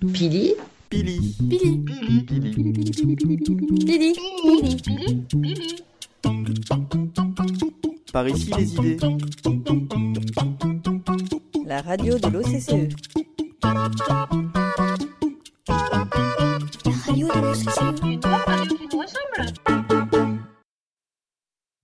[0.00, 0.54] Pili.
[0.88, 1.34] Pili.
[1.48, 1.82] Pili.
[1.82, 2.22] Pili.
[2.24, 4.14] Pili.
[8.12, 8.96] Par ici les idées.
[11.66, 12.94] La radio de l'OCCE.
[13.64, 13.74] La
[17.06, 17.78] radio de l'OCCE.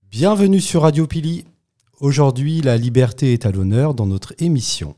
[0.08, 1.44] Bienvenue sur Radio Pili.
[1.98, 4.94] Aujourd'hui, la liberté est à l'honneur dans notre émission.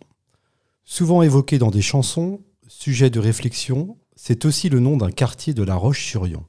[0.85, 5.63] Souvent évoquée dans des chansons, sujet de réflexion, c'est aussi le nom d'un quartier de
[5.63, 6.45] La Roche-sur-Yon.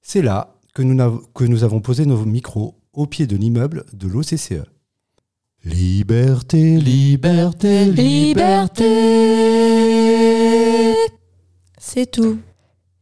[0.00, 4.08] C'est là que nous, que nous avons posé nos micros au pied de l'immeuble de
[4.08, 4.64] l'OCCE.
[5.64, 8.84] Liberté, liberté, liberté.
[11.78, 12.38] C'est tout.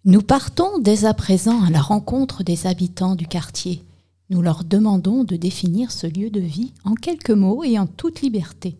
[0.05, 3.83] Nous partons dès à présent à la rencontre des habitants du quartier.
[4.31, 8.23] Nous leur demandons de définir ce lieu de vie en quelques mots et en toute
[8.23, 8.77] liberté.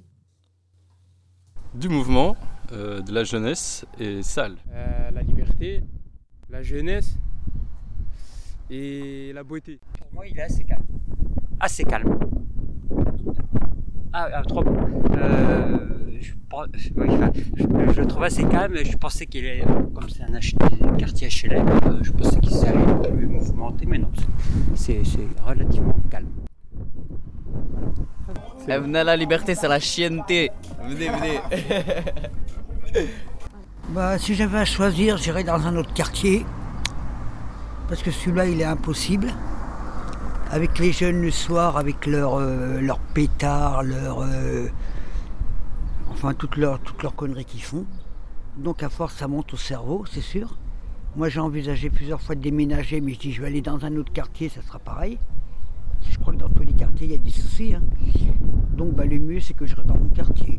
[1.75, 2.37] Du mouvement,
[2.73, 4.57] euh, de la jeunesse et salle.
[4.73, 5.83] Euh, la liberté,
[6.51, 7.17] la jeunesse
[8.71, 9.79] et la beauté.
[9.99, 10.85] Pour moi, il est assez calme.
[11.61, 12.19] Assez calme.
[14.13, 14.77] Ah, ah trop bon.
[15.17, 15.79] Euh,
[16.21, 16.33] je,
[18.01, 18.77] le trouve assez calme.
[18.83, 19.63] Je pensais qu'il est,
[19.95, 22.73] comme c'est un quartier HLM, je pensais qu'il serait
[23.11, 24.11] plus mouvementé, mais non,
[24.75, 25.03] c'est
[25.45, 26.31] relativement calme.
[28.69, 30.51] Eh, venez à la liberté, c'est la chienneté.
[30.83, 31.41] Venez, venez.
[33.91, 36.45] bah, si j'avais à choisir, j'irais dans un autre quartier.
[37.89, 39.33] Parce que celui-là, il est impossible.
[40.51, 44.69] Avec les jeunes le soir, avec leurs euh, leur pétards, leur, euh,
[46.11, 47.85] enfin toutes leurs toutes leurs conneries qu'ils font.
[48.57, 50.57] Donc à force, ça monte au cerveau, c'est sûr.
[51.17, 53.97] Moi, j'ai envisagé plusieurs fois de déménager, mais je dis je vais aller dans un
[53.97, 55.19] autre quartier, ça sera pareil.
[57.05, 57.75] Il y a des soucis.
[57.75, 57.83] Hein.
[58.73, 60.57] Donc bah, le mieux, c'est que je reste dans mon quartier.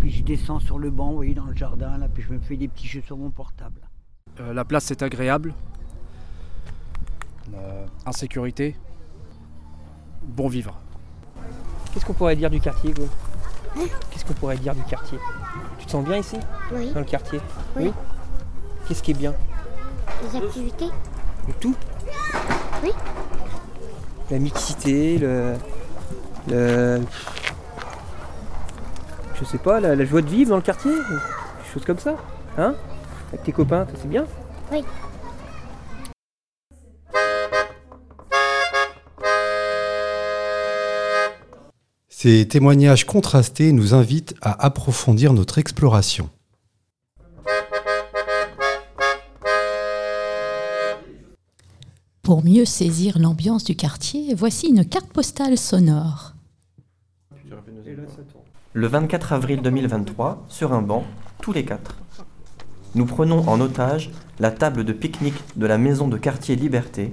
[0.00, 2.38] Puis je descends sur le banc, vous voyez, dans le jardin, là, puis je me
[2.38, 3.80] fais des petits jeux sur mon portable.
[4.40, 5.54] Euh, la place est agréable.
[7.54, 8.76] Euh, insécurité.
[10.22, 10.78] Bon vivre.
[11.92, 13.06] Qu'est-ce qu'on pourrait dire du quartier, quoi
[14.10, 15.18] Qu'est-ce qu'on pourrait dire du quartier?
[15.78, 16.36] Tu te sens bien ici?
[16.72, 16.92] Oui.
[16.92, 17.40] Dans le quartier?
[17.76, 17.84] Oui.
[17.86, 17.92] oui?
[18.86, 19.34] Qu'est-ce qui est bien?
[20.22, 20.88] Les activités.
[21.46, 21.74] Le tout?
[22.82, 22.90] Oui
[24.30, 25.54] la mixité, le,
[26.48, 27.00] le
[29.38, 32.16] je sais pas, la, la, joie de vivre dans le quartier, des choses comme ça,
[32.58, 32.74] hein?
[33.28, 34.24] Avec tes copains, c'est bien
[34.72, 34.82] Oui.
[42.08, 46.30] Ces témoignages contrastés nous invitent à approfondir notre exploration.
[52.26, 56.34] Pour mieux saisir l'ambiance du quartier, voici une carte postale sonore.
[58.72, 61.04] Le 24 avril 2023, sur un banc,
[61.40, 61.98] tous les quatre.
[62.96, 64.10] Nous prenons en otage
[64.40, 67.12] la table de pique-nique de la maison de quartier Liberté.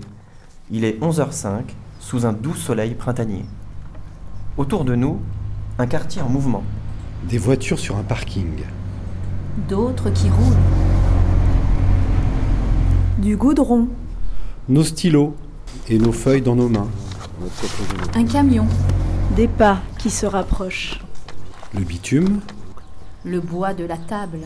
[0.72, 1.62] Il est 11h05,
[2.00, 3.46] sous un doux soleil printanier.
[4.58, 5.20] Autour de nous,
[5.78, 6.64] un quartier en mouvement.
[7.30, 8.64] Des voitures sur un parking.
[9.70, 10.58] D'autres qui roulent.
[13.20, 13.90] Du goudron
[14.70, 15.36] nos stylos
[15.90, 16.90] et nos feuilles dans nos mains.
[18.16, 18.66] Un camion.
[19.36, 21.02] Des pas qui se rapprochent.
[21.74, 22.40] Le bitume.
[23.26, 24.40] Le bois de la table.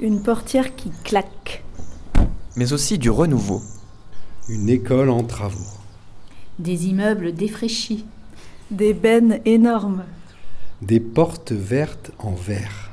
[0.00, 1.64] Une portière qui claque.
[2.56, 3.62] Mais aussi du renouveau.
[4.48, 5.78] Une école en travaux.
[6.58, 8.04] Des immeubles défraîchis.
[8.70, 10.04] Des bennes énormes.
[10.80, 12.90] Des portes vertes en verre.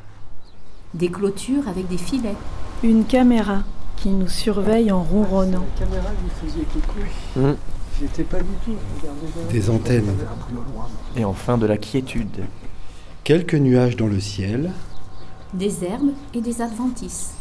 [0.93, 2.35] Des clôtures avec des filets.
[2.83, 3.63] Une caméra
[4.01, 5.65] qui nous surveille en ronronnant.
[5.79, 6.99] La caméra, vous faisiez coucou.
[7.35, 7.53] Mmh.
[7.99, 8.75] J'étais pas du tout.
[9.51, 10.15] Des antennes.
[11.17, 12.45] Et enfin de la quiétude.
[13.25, 14.71] Quelques nuages dans le ciel.
[15.53, 17.33] Des herbes et des adventices.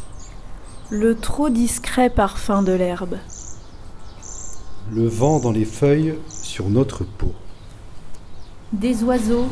[0.89, 3.17] Le trop discret parfum de l'herbe.
[4.91, 7.31] Le vent dans les feuilles sur notre peau.
[8.73, 9.47] Des oiseaux.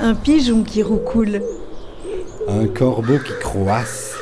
[0.00, 1.42] Un pigeon qui roucoule.
[2.48, 4.15] Un corbeau qui croasse.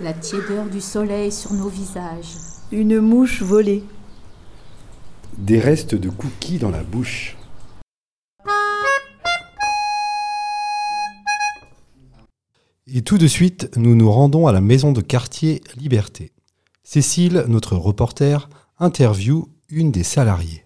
[0.00, 2.34] La tiédeur du soleil sur nos visages.
[2.72, 3.84] Une mouche volée.
[5.38, 7.36] Des restes de cookies dans la bouche.
[12.88, 16.32] Et tout de suite, nous nous rendons à la maison de quartier Liberté.
[16.82, 18.48] Cécile, notre reporter,
[18.80, 20.64] interview une des salariées.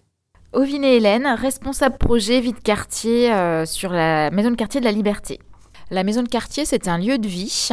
[0.53, 4.85] Ovine et Hélène, responsable projet vie de quartier euh, sur la maison de quartier de
[4.85, 5.39] la Liberté.
[5.91, 7.69] La maison de quartier, c'est un lieu de vie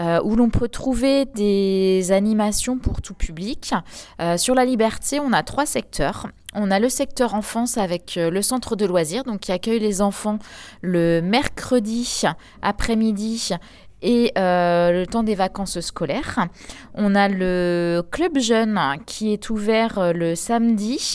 [0.00, 3.72] euh, où l'on peut trouver des animations pour tout public.
[4.20, 6.28] Euh, sur la Liberté, on a trois secteurs.
[6.54, 10.02] On a le secteur enfance avec euh, le centre de loisirs, donc qui accueille les
[10.02, 10.38] enfants
[10.82, 12.22] le mercredi
[12.62, 13.52] après-midi
[14.02, 16.46] et euh, le temps des vacances scolaires.
[16.94, 21.14] On a le club jeune qui est ouvert euh, le samedi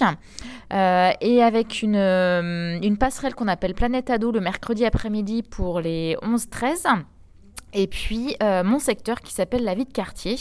[0.74, 6.16] euh, et avec une, une passerelle qu'on appelle Planète Ado le mercredi après-midi pour les
[6.22, 7.04] 11-13.
[7.74, 10.38] Et puis euh, mon secteur qui s'appelle la vie de quartier,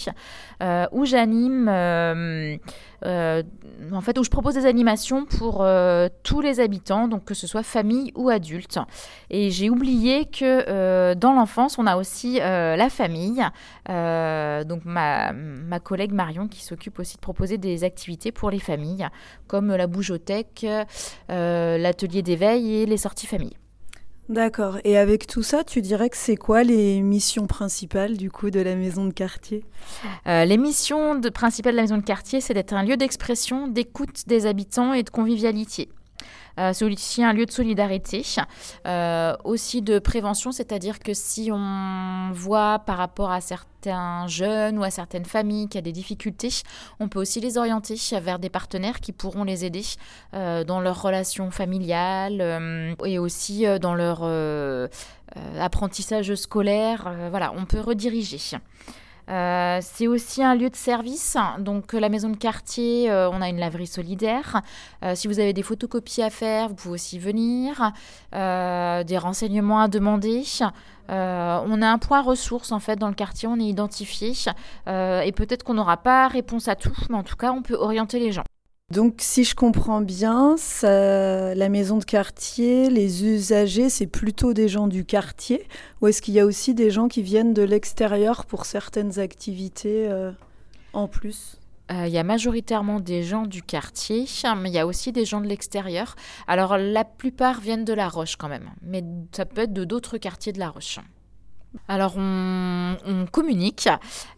[0.62, 2.56] euh, où j'anime, euh,
[3.02, 5.66] en fait, où je propose des animations pour
[6.22, 8.78] tous les habitants, donc que ce soit famille ou adultes.
[9.30, 13.44] Et j'ai oublié que dans l'enfance, on a aussi la famille.
[13.86, 19.06] Donc ma, ma collègue Marion qui s'occupe aussi de proposer des activités pour les familles,
[19.46, 20.66] comme la bougeothèque,
[21.28, 23.56] l'atelier d'éveil et les sorties famille.
[24.28, 24.78] D'accord.
[24.82, 28.58] Et avec tout ça, tu dirais que c'est quoi les missions principales du coup de
[28.58, 29.62] la maison de quartier?
[30.26, 33.68] Euh, les missions de- principales de la maison de quartier, c'est d'être un lieu d'expression,
[33.68, 35.88] d'écoute des habitants et de convivialité.
[36.58, 38.24] Euh, c'est aussi un lieu de solidarité,
[38.86, 44.84] euh, aussi de prévention, c'est-à-dire que si on voit par rapport à certains jeunes ou
[44.84, 46.50] à certaines familles qui a des difficultés,
[46.98, 49.84] on peut aussi les orienter vers des partenaires qui pourront les aider
[50.34, 54.22] euh, dans leurs relations familiales et aussi dans leur
[55.60, 57.12] apprentissage scolaire.
[57.30, 58.38] Voilà, on peut rediriger.
[59.28, 61.36] Euh, c'est aussi un lieu de service.
[61.58, 64.62] Donc, euh, la maison de quartier, euh, on a une laverie solidaire.
[65.14, 67.92] Si vous avez des photocopies à faire, vous pouvez aussi venir.
[68.32, 70.42] Des renseignements à demander.
[71.08, 74.32] On a un point ressource en fait dans le quartier, on est identifié.
[74.86, 78.18] Et peut-être qu'on n'aura pas réponse à tout, mais en tout cas, on peut orienter
[78.18, 78.44] les gens.
[78.92, 84.86] Donc, si je comprends bien, la maison de quartier, les usagers, c'est plutôt des gens
[84.86, 85.66] du quartier
[86.00, 90.06] Ou est-ce qu'il y a aussi des gens qui viennent de l'extérieur pour certaines activités
[90.08, 90.30] euh,
[90.92, 91.58] en plus?
[91.90, 95.24] Euh, Il y a majoritairement des gens du quartier, mais il y a aussi des
[95.24, 96.14] gens de l'extérieur.
[96.46, 99.02] Alors la plupart viennent de La Roche quand même, mais
[99.32, 101.00] ça peut être de d'autres quartiers de La Roche.
[101.88, 102.96] Alors on,
[103.30, 103.88] communique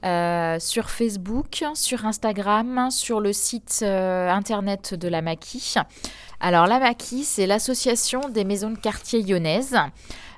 [0.05, 5.75] euh, sur Facebook, sur Instagram, sur le site euh, internet de la Maquis.
[6.40, 9.76] Alors la Maquis, c'est l'association des maisons de quartier lyonnaises.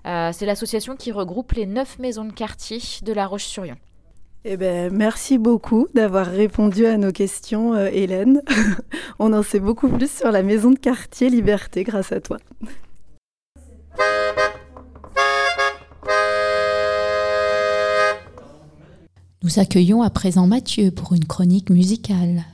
[0.06, 3.76] Euh, c'est l'association qui regroupe les neuf maisons de quartier de La Roche-sur-Yon.
[4.44, 8.40] Eh ben, merci beaucoup d'avoir répondu à nos questions, Hélène.
[9.18, 12.38] On en sait beaucoup plus sur la maison de quartier Liberté grâce à toi.
[19.42, 22.44] Nous accueillons à présent Mathieu pour une chronique musicale.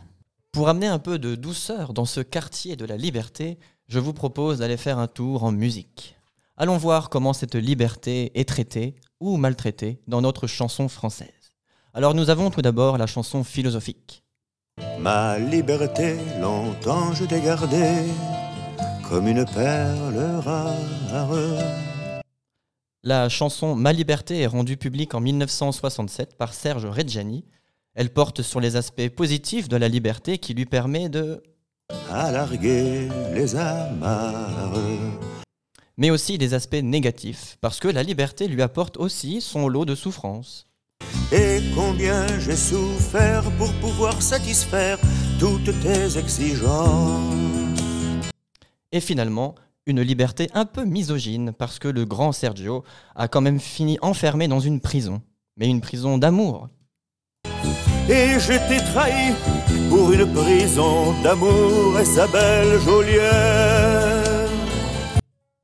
[0.53, 4.59] Pour amener un peu de douceur dans ce quartier de la liberté, je vous propose
[4.59, 6.15] d'aller faire un tour en musique.
[6.57, 11.55] Allons voir comment cette liberté est traitée ou maltraitée dans notre chanson française.
[11.93, 14.23] Alors nous avons tout d'abord la chanson philosophique.
[15.01, 18.05] Ma liberté, longtemps je t'ai gardée
[19.09, 21.56] comme une perle rare.
[23.07, 27.45] La chanson Ma liberté est rendue publique en 1967 par Serge Reggiani.
[27.95, 31.41] Elle porte sur les aspects positifs de la liberté qui lui permet de...
[32.11, 34.81] À larguer les amarres.
[35.97, 39.95] Mais aussi des aspects négatifs, parce que la liberté lui apporte aussi son lot de
[39.95, 40.67] souffrances.
[41.31, 44.99] Et combien j'ai souffert pour pouvoir satisfaire
[45.39, 47.23] toutes tes exigences.
[48.91, 49.55] Et finalement,
[49.87, 52.85] une liberté un peu misogyne, parce que le grand Sergio
[53.15, 55.23] a quand même fini enfermé dans une prison.
[55.57, 56.69] Mais une prison d'amour.
[58.09, 59.33] Et je t'ai trahi
[59.89, 64.49] pour une prison d'amour et sa belle geôlière.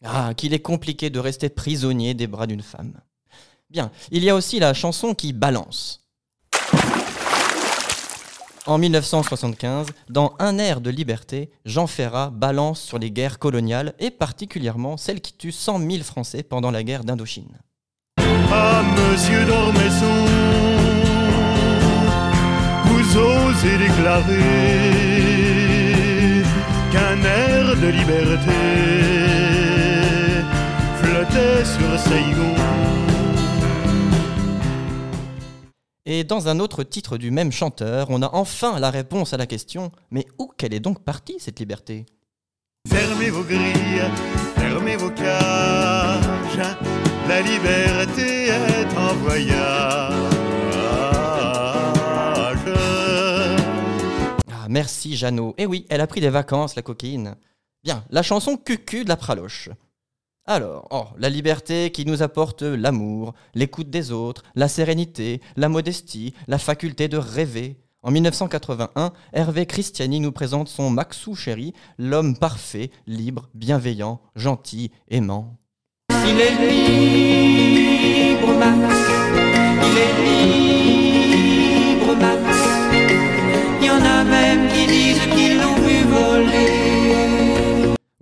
[0.04, 3.00] Ah, qu'il est compliqué de rester prisonnier des bras d'une femme.
[3.70, 6.01] Bien, il y a aussi la chanson qui balance.
[8.64, 14.12] En 1975, dans Un air de liberté, Jean Ferrat balance sur les guerres coloniales et
[14.12, 17.58] particulièrement celles qui tuent 100 000 Français pendant la guerre d'Indochine.
[18.52, 20.26] Ah, monsieur d'Ormesson,
[22.84, 24.38] vous osez déclarer
[26.92, 28.52] qu'un air de liberté
[31.02, 33.01] flottait sur Saigon.
[36.14, 39.46] Et dans un autre titre du même chanteur, on a enfin la réponse à la
[39.46, 42.04] question Mais où qu'elle est donc partie cette liberté?
[42.86, 44.02] Fermez vos grilles,
[44.54, 46.76] fermez vos cages,
[47.26, 50.12] la liberté est en voyage.
[54.52, 55.54] Ah, merci Jeannot.
[55.56, 57.36] Eh oui, elle a pris des vacances, la coquine.
[57.82, 59.70] Bien, la chanson Cucu de la Praloche.
[60.54, 66.34] Alors, oh, la liberté qui nous apporte l'amour, l'écoute des autres, la sérénité, la modestie,
[66.46, 67.78] la faculté de rêver.
[68.02, 75.56] En 1981, Hervé Christiani nous présente son Maxou chéri, l'homme parfait, libre, bienveillant, gentil, aimant.
[76.10, 78.94] Il est libre, Max.
[79.88, 80.16] Il est
[81.96, 82.58] libre, Max.
[83.80, 84.51] Il y en avait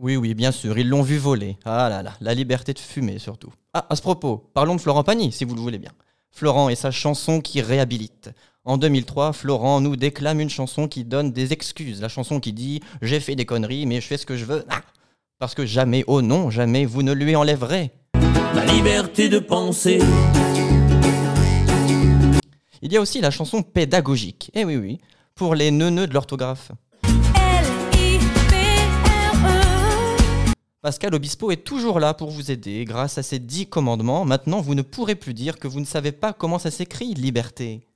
[0.00, 1.56] bien sûr, ils l'ont vu voler.
[1.64, 3.52] Ah là là, la liberté de fumer surtout.
[3.74, 5.92] Ah, à ce propos, parlons de Florent Pagny, si vous le voulez bien.
[6.30, 8.30] Florent et sa chanson qui réhabilite.
[8.64, 12.00] En 2003, Florent nous déclame une chanson qui donne des excuses.
[12.00, 14.64] La chanson qui dit J'ai fait des conneries, mais je fais ce que je veux.
[14.68, 14.80] Ah
[15.38, 17.90] Parce que jamais, oh non, jamais vous ne lui enlèverez.
[18.54, 20.00] Ma liberté de penser.
[22.82, 24.50] Il y a aussi la chanson pédagogique.
[24.54, 24.98] Eh oui, oui,
[25.34, 26.72] pour les neuneux de l'orthographe.
[30.82, 34.24] Pascal Obispo est toujours là pour vous aider grâce à ses dix commandements.
[34.24, 37.86] Maintenant, vous ne pourrez plus dire que vous ne savez pas comment ça s'écrit, liberté.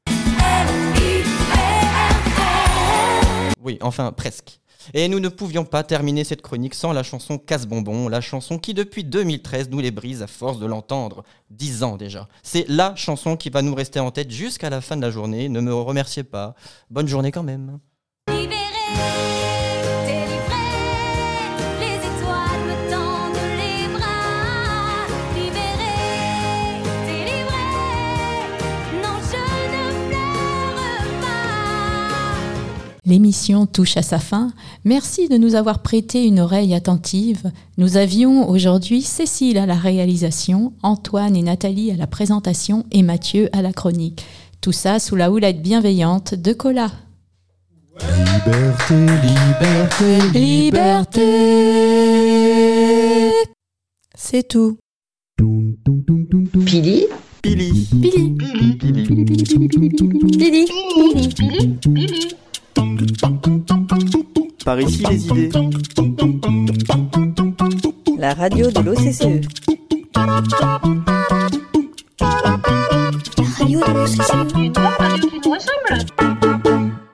[3.62, 4.60] Oui, enfin, presque.
[4.92, 8.74] Et nous ne pouvions pas terminer cette chronique sans la chanson Casse-Bonbon, la chanson qui
[8.74, 11.24] depuis 2013 nous les brise à force de l'entendre.
[11.48, 12.28] Dix ans déjà.
[12.42, 15.48] C'est la chanson qui va nous rester en tête jusqu'à la fin de la journée.
[15.48, 16.54] Ne me remerciez pas.
[16.90, 17.78] Bonne journée quand même.
[33.06, 34.52] L'émission touche à sa fin.
[34.84, 37.50] Merci de nous avoir prêté une oreille attentive.
[37.76, 43.50] Nous avions aujourd'hui Cécile à la réalisation, Antoine et Nathalie à la présentation et Mathieu
[43.52, 44.24] à la chronique.
[44.62, 46.90] Tout ça sous la houlette bienveillante de Cola.
[48.00, 51.30] Liberté, liberté, Liberté
[54.16, 54.78] C'est tout.
[55.36, 57.06] Pili.
[57.42, 57.86] Pili.
[58.00, 58.34] Pili.
[58.78, 59.04] Pili.
[60.38, 60.66] Pili.
[64.74, 65.50] Par ici les idées.
[68.18, 69.46] La radio de l'OCCE.